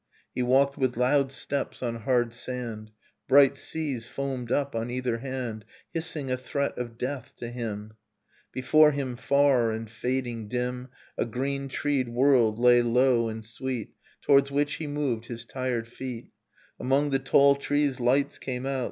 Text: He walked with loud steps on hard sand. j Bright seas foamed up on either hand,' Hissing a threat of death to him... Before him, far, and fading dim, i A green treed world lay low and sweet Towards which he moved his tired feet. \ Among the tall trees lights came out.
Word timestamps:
He 0.33 0.41
walked 0.41 0.79
with 0.79 0.97
loud 0.97 1.31
steps 1.31 1.83
on 1.83 1.95
hard 1.97 2.33
sand. 2.33 2.87
j 2.87 2.93
Bright 3.27 3.55
seas 3.55 4.07
foamed 4.07 4.51
up 4.51 4.75
on 4.75 4.89
either 4.89 5.19
hand,' 5.19 5.63
Hissing 5.93 6.31
a 6.31 6.37
threat 6.37 6.75
of 6.75 6.97
death 6.97 7.35
to 7.37 7.51
him... 7.51 7.93
Before 8.51 8.89
him, 8.93 9.15
far, 9.15 9.71
and 9.71 9.87
fading 9.87 10.47
dim, 10.47 10.87
i 11.19 11.21
A 11.21 11.25
green 11.27 11.67
treed 11.67 12.09
world 12.09 12.57
lay 12.57 12.81
low 12.81 13.27
and 13.29 13.45
sweet 13.45 13.93
Towards 14.23 14.49
which 14.49 14.73
he 14.77 14.87
moved 14.87 15.25
his 15.27 15.45
tired 15.45 15.87
feet. 15.87 16.31
\ 16.55 16.79
Among 16.79 17.11
the 17.11 17.19
tall 17.19 17.55
trees 17.55 17.99
lights 17.99 18.39
came 18.39 18.65
out. 18.65 18.79